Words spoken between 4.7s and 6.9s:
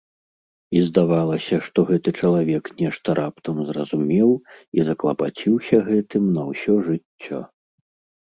і заклапаціўся гэтым на ўсё